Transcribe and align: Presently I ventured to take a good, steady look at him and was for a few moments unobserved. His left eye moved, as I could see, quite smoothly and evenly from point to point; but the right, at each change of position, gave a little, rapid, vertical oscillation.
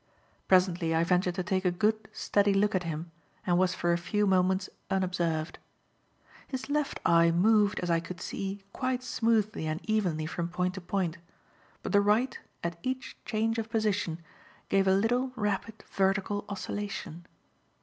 Presently 0.47 0.95
I 0.95 1.03
ventured 1.03 1.35
to 1.35 1.43
take 1.43 1.63
a 1.63 1.69
good, 1.69 2.07
steady 2.11 2.55
look 2.55 2.73
at 2.73 2.81
him 2.85 3.11
and 3.45 3.59
was 3.59 3.75
for 3.75 3.93
a 3.93 3.99
few 3.99 4.25
moments 4.25 4.67
unobserved. 4.89 5.59
His 6.47 6.71
left 6.71 6.99
eye 7.05 7.29
moved, 7.29 7.79
as 7.81 7.91
I 7.91 7.99
could 7.99 8.19
see, 8.19 8.63
quite 8.73 9.03
smoothly 9.03 9.67
and 9.67 9.79
evenly 9.87 10.25
from 10.25 10.49
point 10.49 10.73
to 10.73 10.81
point; 10.81 11.19
but 11.83 11.91
the 11.91 12.01
right, 12.01 12.39
at 12.63 12.79
each 12.81 13.15
change 13.25 13.59
of 13.59 13.69
position, 13.69 14.19
gave 14.69 14.87
a 14.87 14.95
little, 14.95 15.33
rapid, 15.35 15.83
vertical 15.91 16.45
oscillation. 16.49 17.27